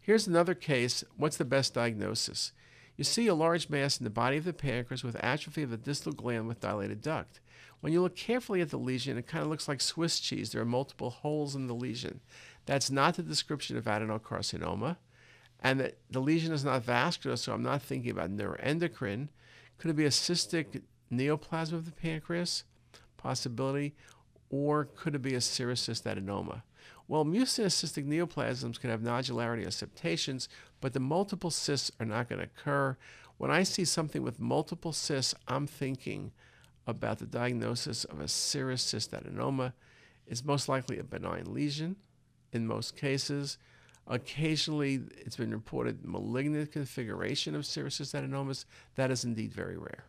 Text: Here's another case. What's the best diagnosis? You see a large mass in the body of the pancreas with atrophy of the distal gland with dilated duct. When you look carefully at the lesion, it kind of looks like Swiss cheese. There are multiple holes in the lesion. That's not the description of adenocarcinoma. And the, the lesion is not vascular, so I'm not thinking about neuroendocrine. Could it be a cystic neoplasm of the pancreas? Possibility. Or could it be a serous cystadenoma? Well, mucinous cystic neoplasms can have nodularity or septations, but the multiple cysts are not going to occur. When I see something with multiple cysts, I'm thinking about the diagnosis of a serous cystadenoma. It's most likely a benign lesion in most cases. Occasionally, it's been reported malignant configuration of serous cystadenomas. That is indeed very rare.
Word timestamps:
Here's 0.00 0.26
another 0.26 0.54
case. 0.54 1.04
What's 1.16 1.36
the 1.36 1.44
best 1.44 1.74
diagnosis? 1.74 2.52
You 2.96 3.04
see 3.04 3.26
a 3.26 3.34
large 3.34 3.68
mass 3.68 3.98
in 3.98 4.04
the 4.04 4.10
body 4.10 4.36
of 4.36 4.44
the 4.44 4.52
pancreas 4.52 5.04
with 5.04 5.22
atrophy 5.24 5.62
of 5.62 5.70
the 5.70 5.76
distal 5.76 6.12
gland 6.12 6.48
with 6.48 6.60
dilated 6.60 7.00
duct. 7.00 7.40
When 7.80 7.92
you 7.92 8.02
look 8.02 8.16
carefully 8.16 8.60
at 8.60 8.70
the 8.70 8.78
lesion, 8.78 9.16
it 9.16 9.26
kind 9.26 9.42
of 9.42 9.50
looks 9.50 9.68
like 9.68 9.80
Swiss 9.80 10.20
cheese. 10.20 10.50
There 10.50 10.60
are 10.60 10.66
multiple 10.66 11.10
holes 11.10 11.54
in 11.54 11.66
the 11.66 11.74
lesion. 11.74 12.20
That's 12.66 12.90
not 12.90 13.14
the 13.14 13.22
description 13.22 13.76
of 13.76 13.84
adenocarcinoma. 13.84 14.96
And 15.60 15.80
the, 15.80 15.94
the 16.10 16.20
lesion 16.20 16.52
is 16.52 16.64
not 16.64 16.84
vascular, 16.84 17.36
so 17.36 17.52
I'm 17.52 17.62
not 17.62 17.82
thinking 17.82 18.10
about 18.10 18.36
neuroendocrine. 18.36 19.28
Could 19.78 19.90
it 19.90 19.96
be 19.96 20.04
a 20.04 20.10
cystic 20.10 20.82
neoplasm 21.10 21.74
of 21.74 21.86
the 21.86 21.92
pancreas? 21.92 22.64
Possibility. 23.16 23.94
Or 24.50 24.84
could 24.84 25.14
it 25.14 25.22
be 25.22 25.34
a 25.34 25.40
serous 25.40 25.88
cystadenoma? 25.88 26.62
Well, 27.06 27.24
mucinous 27.24 27.82
cystic 27.82 28.06
neoplasms 28.06 28.78
can 28.78 28.90
have 28.90 29.00
nodularity 29.00 29.66
or 29.66 29.70
septations, 29.70 30.48
but 30.80 30.92
the 30.92 31.00
multiple 31.00 31.50
cysts 31.50 31.90
are 31.98 32.06
not 32.06 32.28
going 32.28 32.40
to 32.40 32.44
occur. 32.46 32.96
When 33.38 33.50
I 33.50 33.62
see 33.62 33.84
something 33.84 34.22
with 34.22 34.38
multiple 34.38 34.92
cysts, 34.92 35.34
I'm 35.48 35.66
thinking 35.66 36.32
about 36.86 37.18
the 37.18 37.26
diagnosis 37.26 38.04
of 38.04 38.20
a 38.20 38.28
serous 38.28 38.84
cystadenoma. 38.84 39.72
It's 40.26 40.44
most 40.44 40.68
likely 40.68 40.98
a 40.98 41.04
benign 41.04 41.52
lesion 41.52 41.96
in 42.52 42.66
most 42.66 42.96
cases. 42.96 43.58
Occasionally, 44.06 45.02
it's 45.18 45.36
been 45.36 45.52
reported 45.52 46.04
malignant 46.04 46.72
configuration 46.72 47.54
of 47.54 47.66
serous 47.66 48.00
cystadenomas. 48.00 48.64
That 48.96 49.10
is 49.10 49.24
indeed 49.24 49.52
very 49.52 49.76
rare. 49.76 50.04